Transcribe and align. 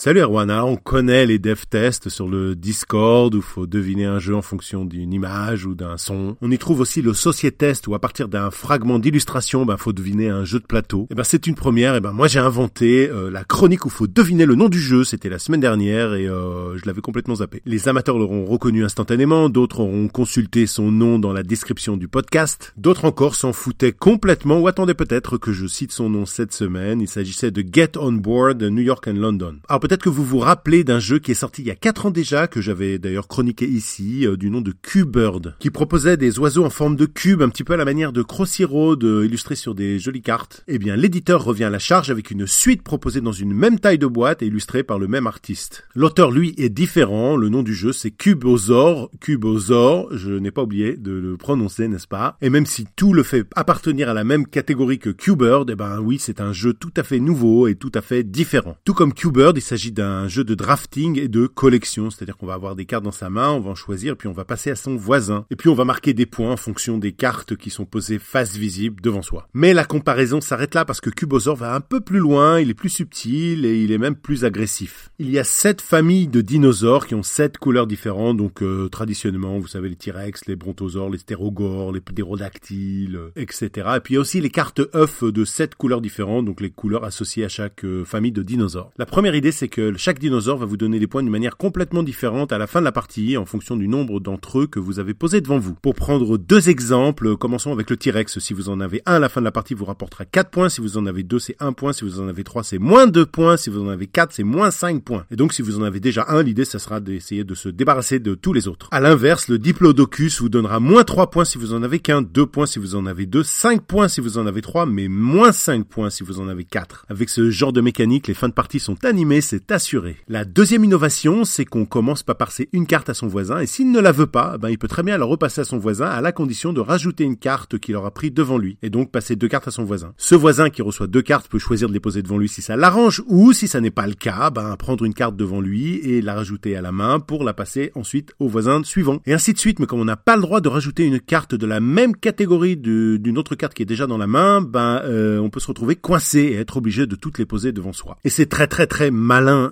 Salut 0.00 0.20
Erwana, 0.20 0.64
on 0.64 0.76
connaît 0.76 1.26
les 1.26 1.38
dev 1.38 1.60
tests 1.68 2.08
sur 2.08 2.26
le 2.26 2.56
Discord 2.56 3.34
où 3.34 3.42
faut 3.42 3.66
deviner 3.66 4.06
un 4.06 4.18
jeu 4.18 4.34
en 4.34 4.40
fonction 4.40 4.86
d'une 4.86 5.12
image 5.12 5.66
ou 5.66 5.74
d'un 5.74 5.98
son. 5.98 6.38
On 6.40 6.50
y 6.50 6.56
trouve 6.56 6.80
aussi 6.80 7.02
le 7.02 7.12
Sociétest 7.12 7.86
où 7.86 7.94
à 7.94 7.98
partir 7.98 8.28
d'un 8.28 8.50
fragment 8.50 8.98
d'illustration, 8.98 9.66
ben 9.66 9.76
faut 9.76 9.92
deviner 9.92 10.30
un 10.30 10.46
jeu 10.46 10.58
de 10.58 10.64
plateau. 10.64 11.02
Et 11.02 11.06
eh 11.10 11.14
ben 11.16 11.22
c'est 11.22 11.46
une 11.46 11.54
première. 11.54 11.92
Et 11.92 11.98
eh 11.98 12.00
ben 12.00 12.12
moi 12.12 12.28
j'ai 12.28 12.38
inventé 12.38 13.10
euh, 13.10 13.30
la 13.30 13.44
chronique 13.44 13.84
où 13.84 13.90
faut 13.90 14.06
deviner 14.06 14.46
le 14.46 14.54
nom 14.54 14.70
du 14.70 14.80
jeu. 14.80 15.04
C'était 15.04 15.28
la 15.28 15.38
semaine 15.38 15.60
dernière 15.60 16.14
et 16.14 16.26
euh, 16.26 16.78
je 16.78 16.86
l'avais 16.86 17.02
complètement 17.02 17.34
zappé. 17.34 17.60
Les 17.66 17.86
amateurs 17.86 18.16
l'auront 18.16 18.46
reconnu 18.46 18.82
instantanément, 18.82 19.50
d'autres 19.50 19.80
auront 19.80 20.08
consulté 20.08 20.66
son 20.66 20.90
nom 20.90 21.18
dans 21.18 21.34
la 21.34 21.42
description 21.42 21.98
du 21.98 22.08
podcast, 22.08 22.72
d'autres 22.78 23.04
encore 23.04 23.34
s'en 23.34 23.52
foutaient 23.52 23.92
complètement 23.92 24.60
ou 24.60 24.66
attendaient 24.66 24.94
peut-être 24.94 25.36
que 25.36 25.52
je 25.52 25.66
cite 25.66 25.92
son 25.92 26.08
nom 26.08 26.24
cette 26.24 26.54
semaine. 26.54 27.02
Il 27.02 27.08
s'agissait 27.08 27.50
de 27.50 27.62
Get 27.70 27.98
On 27.98 28.12
Board 28.12 28.62
New 28.62 28.80
York 28.80 29.06
and 29.06 29.16
London. 29.18 29.56
Alors 29.68 29.89
peut-être 29.90 30.04
que 30.04 30.08
vous 30.08 30.24
vous 30.24 30.38
rappelez 30.38 30.84
d'un 30.84 31.00
jeu 31.00 31.18
qui 31.18 31.32
est 31.32 31.34
sorti 31.34 31.62
il 31.62 31.66
y 31.66 31.70
a 31.72 31.74
4 31.74 32.06
ans 32.06 32.10
déjà, 32.12 32.46
que 32.46 32.60
j'avais 32.60 33.00
d'ailleurs 33.00 33.26
chroniqué 33.26 33.66
ici, 33.66 34.24
euh, 34.24 34.36
du 34.36 34.48
nom 34.48 34.60
de 34.60 34.70
Q-Bird, 34.70 35.56
qui 35.58 35.70
proposait 35.70 36.16
des 36.16 36.38
oiseaux 36.38 36.64
en 36.64 36.70
forme 36.70 36.94
de 36.94 37.06
cube, 37.06 37.42
un 37.42 37.48
petit 37.48 37.64
peu 37.64 37.72
à 37.72 37.76
la 37.76 37.84
manière 37.84 38.12
de 38.12 38.22
Crossy 38.22 38.64
Road, 38.64 39.02
illustré 39.02 39.56
sur 39.56 39.74
des 39.74 39.98
jolies 39.98 40.22
cartes. 40.22 40.62
Eh 40.68 40.78
bien, 40.78 40.94
l'éditeur 40.94 41.42
revient 41.42 41.64
à 41.64 41.70
la 41.70 41.80
charge 41.80 42.08
avec 42.08 42.30
une 42.30 42.46
suite 42.46 42.84
proposée 42.84 43.20
dans 43.20 43.32
une 43.32 43.52
même 43.52 43.80
taille 43.80 43.98
de 43.98 44.06
boîte 44.06 44.44
et 44.44 44.46
illustrée 44.46 44.84
par 44.84 45.00
le 45.00 45.08
même 45.08 45.26
artiste. 45.26 45.82
L'auteur, 45.96 46.30
lui, 46.30 46.54
est 46.56 46.68
différent. 46.68 47.36
Le 47.36 47.48
nom 47.48 47.64
du 47.64 47.74
jeu, 47.74 47.90
c'est 47.92 48.12
Cubosaur. 48.12 49.10
Cubosaur, 49.20 50.06
je 50.12 50.30
n'ai 50.30 50.52
pas 50.52 50.62
oublié 50.62 50.96
de 50.96 51.10
le 51.10 51.36
prononcer, 51.36 51.88
n'est-ce 51.88 52.06
pas? 52.06 52.36
Et 52.42 52.50
même 52.50 52.66
si 52.66 52.86
tout 52.94 53.12
le 53.12 53.24
fait 53.24 53.44
appartenir 53.56 54.08
à 54.08 54.14
la 54.14 54.22
même 54.22 54.46
catégorie 54.46 55.00
que 55.00 55.10
Q-Bird, 55.10 55.68
eh 55.68 55.74
ben 55.74 55.98
oui, 55.98 56.20
c'est 56.20 56.40
un 56.40 56.52
jeu 56.52 56.74
tout 56.74 56.92
à 56.96 57.02
fait 57.02 57.18
nouveau 57.18 57.66
et 57.66 57.74
tout 57.74 57.90
à 57.94 58.02
fait 58.02 58.22
différent. 58.22 58.76
Tout 58.84 58.94
comme 58.94 59.12
Q-Bird, 59.12 59.56
il 59.56 59.62
s'agit 59.70 59.92
d'un 59.92 60.26
jeu 60.28 60.44
de 60.44 60.54
drafting 60.54 61.18
et 61.18 61.28
de 61.28 61.46
collection, 61.46 62.10
c'est-à-dire 62.10 62.36
qu'on 62.36 62.46
va 62.46 62.54
avoir 62.54 62.74
des 62.74 62.86
cartes 62.86 63.04
dans 63.04 63.12
sa 63.12 63.30
main, 63.30 63.50
on 63.50 63.60
va 63.60 63.70
en 63.70 63.74
choisir, 63.74 64.16
puis 64.16 64.28
on 64.28 64.32
va 64.32 64.44
passer 64.44 64.70
à 64.70 64.74
son 64.74 64.96
voisin, 64.96 65.46
et 65.50 65.56
puis 65.56 65.68
on 65.68 65.74
va 65.74 65.84
marquer 65.84 66.12
des 66.12 66.26
points 66.26 66.50
en 66.50 66.56
fonction 66.56 66.98
des 66.98 67.12
cartes 67.12 67.56
qui 67.56 67.70
sont 67.70 67.84
posées 67.84 68.18
face 68.18 68.56
visible 68.56 69.00
devant 69.00 69.22
soi. 69.22 69.48
Mais 69.54 69.72
la 69.72 69.84
comparaison 69.84 70.40
s'arrête 70.40 70.74
là 70.74 70.84
parce 70.84 71.00
que 71.00 71.10
Cubosaur 71.10 71.54
va 71.54 71.74
un 71.74 71.80
peu 71.80 72.00
plus 72.00 72.18
loin, 72.18 72.58
il 72.58 72.70
est 72.70 72.74
plus 72.74 72.88
subtil 72.88 73.64
et 73.64 73.82
il 73.82 73.92
est 73.92 73.98
même 73.98 74.16
plus 74.16 74.44
agressif. 74.44 75.10
Il 75.20 75.30
y 75.30 75.38
a 75.38 75.44
sept 75.44 75.80
familles 75.80 76.26
de 76.26 76.40
dinosaures 76.40 77.06
qui 77.06 77.14
ont 77.14 77.22
sept 77.22 77.58
couleurs 77.58 77.86
différentes, 77.86 78.36
donc 78.36 78.62
euh, 78.62 78.88
traditionnellement, 78.88 79.58
vous 79.60 79.68
savez, 79.68 79.88
les 79.88 79.96
T-Rex, 79.96 80.46
les 80.46 80.56
Brontosaures, 80.56 81.10
les 81.10 81.18
Stérogores, 81.18 81.92
les 81.92 82.00
Ptérodactyles, 82.00 83.16
euh, 83.16 83.30
etc. 83.36 83.70
Et 83.96 84.00
puis 84.00 84.14
il 84.14 84.16
y 84.16 84.18
a 84.18 84.20
aussi 84.20 84.40
les 84.40 84.50
cartes 84.50 84.80
œufs 84.94 85.22
de 85.22 85.44
sept 85.44 85.76
couleurs 85.76 86.00
différentes, 86.00 86.46
donc 86.46 86.60
les 86.60 86.70
couleurs 86.70 87.04
associées 87.04 87.44
à 87.44 87.48
chaque 87.48 87.84
euh, 87.84 88.04
famille 88.04 88.32
de 88.32 88.42
dinosaures. 88.42 88.90
La 88.98 89.06
première 89.06 89.34
idée, 89.34 89.52
c'est 89.60 89.68
que 89.68 89.94
chaque 89.98 90.18
dinosaure 90.18 90.56
va 90.56 90.64
vous 90.64 90.78
donner 90.78 90.98
des 90.98 91.06
points 91.06 91.22
d'une 91.22 91.30
manière 91.30 91.58
complètement 91.58 92.02
différente 92.02 92.50
à 92.50 92.56
la 92.56 92.66
fin 92.66 92.80
de 92.80 92.86
la 92.86 92.92
partie 92.92 93.36
en 93.36 93.44
fonction 93.44 93.76
du 93.76 93.88
nombre 93.88 94.18
d'entre 94.18 94.60
eux 94.60 94.66
que 94.66 94.78
vous 94.78 94.98
avez 94.98 95.12
posés 95.12 95.42
devant 95.42 95.58
vous. 95.58 95.74
Pour 95.74 95.94
prendre 95.94 96.38
deux 96.38 96.70
exemples, 96.70 97.36
commençons 97.36 97.70
avec 97.70 97.90
le 97.90 97.98
T-Rex. 97.98 98.38
Si 98.38 98.54
vous 98.54 98.70
en 98.70 98.80
avez 98.80 99.02
un 99.04 99.16
à 99.16 99.18
la 99.18 99.28
fin 99.28 99.42
de 99.42 99.44
la 99.44 99.52
partie, 99.52 99.74
vous 99.74 99.84
rapportera 99.84 100.24
4 100.24 100.48
points. 100.48 100.70
Si 100.70 100.80
vous 100.80 100.96
en 100.96 101.04
avez 101.04 101.24
deux, 101.24 101.38
c'est 101.38 101.56
1 101.60 101.74
point. 101.74 101.92
Si 101.92 102.04
vous 102.04 102.20
en 102.20 102.28
avez 102.28 102.42
3, 102.42 102.62
c'est 102.62 102.78
moins 102.78 103.06
2 103.06 103.26
points. 103.26 103.58
Si 103.58 103.68
vous 103.68 103.82
en 103.82 103.88
avez 103.90 104.06
4, 104.06 104.32
c'est 104.32 104.44
moins 104.44 104.70
5 104.70 105.04
points. 105.04 105.26
Et 105.30 105.36
donc 105.36 105.52
si 105.52 105.60
vous 105.60 105.78
en 105.78 105.82
avez 105.82 106.00
déjà 106.00 106.24
un, 106.28 106.42
l'idée, 106.42 106.64
ça 106.64 106.78
sera 106.78 107.00
d'essayer 107.00 107.44
de 107.44 107.54
se 107.54 107.68
débarrasser 107.68 108.18
de 108.18 108.34
tous 108.34 108.54
les 108.54 108.66
autres. 108.66 108.88
À 108.92 109.00
l'inverse, 109.00 109.48
le 109.48 109.58
Diplodocus 109.58 110.40
vous 110.40 110.48
donnera 110.48 110.80
moins 110.80 111.04
3 111.04 111.30
points 111.30 111.44
si 111.44 111.58
vous 111.58 111.74
en 111.74 111.82
avez 111.82 111.98
qu'un, 111.98 112.22
2 112.22 112.46
points 112.46 112.64
si 112.64 112.78
vous 112.78 112.94
en 112.94 113.04
avez 113.04 113.26
2, 113.26 113.42
5 113.42 113.82
points 113.82 114.08
si 114.08 114.22
vous 114.22 114.38
en 114.38 114.46
avez 114.46 114.62
3, 114.62 114.86
mais 114.86 115.08
moins 115.08 115.52
5 115.52 115.84
points 115.84 116.08
si 116.08 116.22
vous 116.22 116.40
en 116.40 116.48
avez 116.48 116.64
4. 116.64 117.04
Avec 117.10 117.28
ce 117.28 117.50
genre 117.50 117.74
de 117.74 117.82
mécanique, 117.82 118.26
les 118.26 118.32
fins 118.32 118.48
de 118.48 118.54
partie 118.54 118.80
sont 118.80 119.04
animées, 119.04 119.42
c'est 119.50 119.72
assuré. 119.72 120.14
La 120.28 120.44
deuxième 120.44 120.84
innovation, 120.84 121.44
c'est 121.44 121.64
qu'on 121.64 121.84
commence 121.84 122.22
par 122.22 122.36
passer 122.36 122.68
une 122.72 122.86
carte 122.86 123.08
à 123.08 123.14
son 123.14 123.26
voisin, 123.26 123.58
et 123.58 123.66
s'il 123.66 123.90
ne 123.90 123.98
la 123.98 124.12
veut 124.12 124.28
pas, 124.28 124.58
ben, 124.58 124.68
il 124.68 124.78
peut 124.78 124.86
très 124.86 125.02
bien 125.02 125.18
la 125.18 125.24
repasser 125.24 125.62
à 125.62 125.64
son 125.64 125.76
voisin 125.76 126.06
à 126.06 126.20
la 126.20 126.30
condition 126.30 126.72
de 126.72 126.80
rajouter 126.80 127.24
une 127.24 127.36
carte 127.36 127.76
qu'il 127.80 127.96
aura 127.96 128.12
pris 128.12 128.30
devant 128.30 128.58
lui, 128.58 128.78
et 128.80 128.90
donc 128.90 129.10
passer 129.10 129.34
deux 129.34 129.48
cartes 129.48 129.66
à 129.66 129.72
son 129.72 129.82
voisin. 129.82 130.12
Ce 130.18 130.36
voisin 130.36 130.70
qui 130.70 130.82
reçoit 130.82 131.08
deux 131.08 131.22
cartes 131.22 131.48
peut 131.48 131.58
choisir 131.58 131.88
de 131.88 131.92
les 131.92 131.98
poser 131.98 132.22
devant 132.22 132.38
lui 132.38 132.48
si 132.48 132.62
ça 132.62 132.76
l'arrange, 132.76 133.24
ou 133.26 133.52
si 133.52 133.66
ça 133.66 133.80
n'est 133.80 133.90
pas 133.90 134.06
le 134.06 134.14
cas, 134.14 134.50
ben, 134.50 134.76
prendre 134.76 135.04
une 135.04 135.14
carte 135.14 135.34
devant 135.34 135.60
lui 135.60 135.96
et 135.96 136.22
la 136.22 136.34
rajouter 136.34 136.76
à 136.76 136.80
la 136.80 136.92
main 136.92 137.18
pour 137.18 137.42
la 137.42 137.52
passer 137.52 137.90
ensuite 137.96 138.32
au 138.38 138.46
voisin 138.46 138.84
suivant. 138.84 139.20
Et 139.26 139.32
ainsi 139.32 139.52
de 139.52 139.58
suite, 139.58 139.80
mais 139.80 139.86
comme 139.86 140.00
on 140.00 140.04
n'a 140.04 140.16
pas 140.16 140.36
le 140.36 140.42
droit 140.42 140.60
de 140.60 140.68
rajouter 140.68 141.04
une 141.06 141.18
carte 141.18 141.56
de 141.56 141.66
la 141.66 141.80
même 141.80 142.14
catégorie 142.14 142.76
d'une 142.76 143.36
autre 143.36 143.56
carte 143.56 143.74
qui 143.74 143.82
est 143.82 143.86
déjà 143.86 144.06
dans 144.06 144.18
la 144.18 144.28
main, 144.28 144.60
ben, 144.60 145.00
euh, 145.02 145.40
on 145.40 145.50
peut 145.50 145.58
se 145.58 145.66
retrouver 145.66 145.96
coincé 145.96 146.38
et 146.38 146.54
être 146.54 146.76
obligé 146.76 147.08
de 147.08 147.16
toutes 147.16 147.38
les 147.38 147.46
poser 147.46 147.72
devant 147.72 147.92
soi. 147.92 148.16
Et 148.22 148.28
c'est 148.28 148.46
très 148.46 148.68
très 148.68 148.86
très 148.86 149.10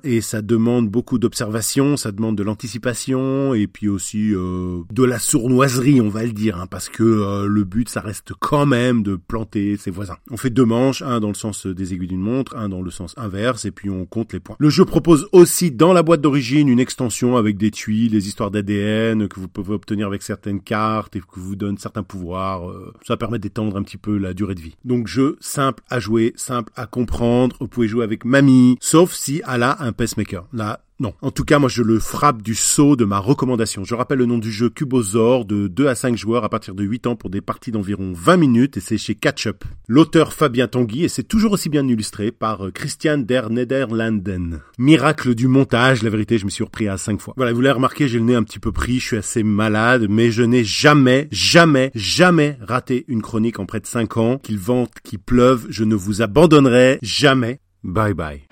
et 0.05 0.21
ça 0.21 0.43
demande 0.43 0.89
beaucoup 0.89 1.19
d'observation, 1.19 1.97
ça 1.97 2.13
demande 2.13 2.37
de 2.37 2.43
l'anticipation 2.43 3.55
et 3.55 3.67
puis 3.67 3.89
aussi 3.89 4.33
euh, 4.35 4.83
de 4.91 5.05
la 5.05 5.19
sournoiserie, 5.19 6.01
on 6.01 6.09
va 6.09 6.25
le 6.25 6.33
dire, 6.33 6.59
hein, 6.59 6.67
parce 6.67 6.89
que 6.89 7.03
euh, 7.03 7.47
le 7.47 7.65
but, 7.65 7.89
ça 7.89 8.01
reste 8.01 8.33
quand 8.39 8.67
même 8.67 9.03
de 9.03 9.17
planter 9.17 9.77
ses 9.77 9.91
voisins. 9.91 10.17
On 10.31 10.37
fait 10.37 10.51
deux 10.51 10.65
manches, 10.65 11.03
un 11.03 11.21
dans 11.21 11.29
le 11.29 11.35
sens 11.35 11.67
des 11.67 11.93
aiguilles 11.95 12.09
d'une 12.09 12.21
montre, 12.21 12.57
un 12.57 12.69
dans 12.69 12.83
le 12.83 12.91
sens 12.91 13.15
inverse, 13.17 13.65
et 13.65 13.71
puis 13.71 13.91
on 13.91 14.07
compte 14.07 14.33
les 14.33 14.41
points. 14.41 14.57
Le 14.59 14.71
jeu 14.71 14.85
propose 14.85 15.29
aussi 15.33 15.71
dans 15.71 15.93
la 15.93 16.03
boîte 16.03 16.21
d'origine 16.21 16.69
une 16.69 16.81
extension 16.81 17.37
avec 17.37 17.57
des 17.57 17.71
tuiles, 17.71 18.11
des 18.11 18.29
histoires 18.29 18.51
d'ADN 18.51 19.29
que 19.29 19.41
vous 19.41 19.49
pouvez 19.49 19.75
obtenir 19.75 20.07
avec 20.07 20.23
certaines 20.23 20.61
cartes 20.61 21.17
et 21.17 21.21
que 21.21 21.27
vous 21.41 21.57
donne 21.57 21.79
certains 21.79 22.03
pouvoirs. 22.03 22.71
Euh, 22.71 22.93
ça 23.07 23.17
permet 23.17 23.39
d'étendre 23.39 23.77
un 23.77 23.83
petit 23.83 23.99
peu 23.99 24.17
la 24.17 24.35
durée 24.35 24.55
de 24.55 24.61
vie. 24.61 24.77
Donc 24.85 25.07
jeu 25.07 25.37
simple 25.41 25.83
à 25.91 26.01
jouer, 26.01 26.33
simple 26.37 26.73
à 26.77 26.87
comprendre. 26.87 27.57
Vous 27.61 27.69
pouvez 27.69 27.89
jouer 27.89 28.05
avec 28.05 28.25
mamie, 28.25 28.77
sauf 28.81 29.13
si 29.13 29.43
elle 29.59 29.65
a 29.65 29.77
un 29.81 29.91
pacemaker. 29.93 30.47
Là, 30.53 30.81
non. 31.01 31.15
En 31.21 31.33
tout 31.33 31.45
cas, 31.45 31.59
moi, 31.59 31.69
je 31.69 31.83
le 31.83 31.99
frappe 31.99 32.43
du 32.43 32.55
saut 32.55 32.95
de 32.95 33.05
ma 33.05 33.19
recommandation. 33.19 33.83
Je 33.83 33.95
rappelle 33.97 34.19
le 34.19 34.27
nom 34.27 34.39
du 34.39 34.53
jeu 34.53 34.71
Cubosaur 34.71 35.45
de 35.45 35.67
2 35.67 35.89
à 35.89 35.97
5 35.97 36.17
joueurs 36.17 36.45
à 36.45 36.49
partir 36.49 36.77
de 36.77 36.85
8 36.85 37.09
ans 37.09 37.17
pour 37.17 37.29
des 37.29 37.41
parties 37.41 37.73
d'environ 37.73 38.13
20 38.15 38.37
minutes 38.37 38.77
et 38.77 38.81
c'est 38.81 38.99
chez 38.99 39.17
Catchup. 39.17 39.65
L'auteur 39.89 40.33
Fabien 40.33 40.69
Tanguy 40.69 41.05
et 41.05 41.09
c'est 41.09 41.25
toujours 41.25 41.53
aussi 41.53 41.69
bien 41.69 41.87
illustré 41.89 42.31
par 42.31 42.67
euh, 42.67 42.71
Christian 42.71 43.19
der 43.19 43.51
Nederlanden. 43.51 44.61
Miracle 44.79 45.35
du 45.35 45.49
montage, 45.49 46.05
la 46.05 46.11
vérité, 46.11 46.39
je 46.39 46.45
me 46.45 46.51
suis 46.51 46.65
repris 46.65 46.89
à 46.89 46.97
5 46.97 47.21
fois. 47.21 47.35
Voilà, 47.37 47.53
vous 47.53 47.61
l'avez 47.61 47.75
remarqué, 47.75 48.07
j'ai 48.07 48.19
le 48.19 48.25
nez 48.25 48.37
un 48.37 48.45
petit 48.45 48.61
peu 48.61 48.71
pris, 48.71 49.01
je 49.01 49.07
suis 49.07 49.17
assez 49.17 49.43
malade, 49.43 50.07
mais 50.09 50.31
je 50.31 50.45
n'ai 50.45 50.63
jamais, 50.63 51.27
jamais, 51.33 51.91
jamais 51.97 52.59
raté 52.61 53.05
une 53.09 53.23
chronique 53.23 53.59
en 53.59 53.67
près 53.67 53.81
de 53.81 53.87
5 53.87 54.17
ans. 54.19 54.39
Qu'il 54.39 54.59
vente, 54.59 54.93
qu'il 55.03 55.19
pleuve, 55.19 55.67
je 55.69 55.83
ne 55.83 55.97
vous 55.97 56.23
abandonnerai 56.23 57.01
jamais. 57.03 57.59
Bye 57.83 58.15
bye. 58.15 58.43